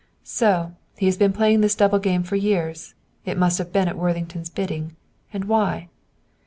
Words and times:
"So, 0.23 0.71
he 0.97 1.05
has 1.05 1.15
been 1.15 1.31
playing 1.31 1.61
this 1.61 1.75
double 1.75 1.99
game 1.99 2.23
for 2.23 2.35
years; 2.35 2.95
it 3.23 3.37
must 3.37 3.59
have 3.59 3.71
been 3.71 3.87
at 3.87 3.99
Worthington's 3.99 4.49
bidding. 4.49 4.95
And 5.31 5.45
why?" 5.45 5.89